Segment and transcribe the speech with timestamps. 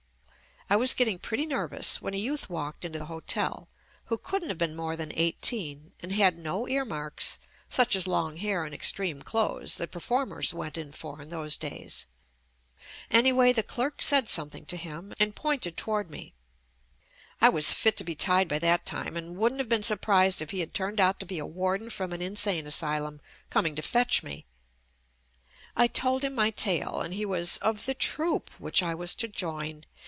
[0.69, 3.67] I was getting pretty nervous when a youth walked into the hotel,
[4.05, 7.39] who couldn't have been more than eighteen and had no ear marks,
[7.69, 11.57] such as long hair and extreme clothes that per formers went in for in those
[11.57, 12.05] days.
[13.09, 16.33] Anyway the clerk said something to him, and pointed JUST ME toward me.
[17.41, 20.51] I was fit to be tied by that time, and wouldn't have been surprised if
[20.51, 24.23] he had turned out to be a warden from an insane asylum, coming to fetch
[24.23, 24.45] me.
[25.75, 29.27] I told him my tale and he was "of the troupe" which I was to
[29.27, 29.83] join.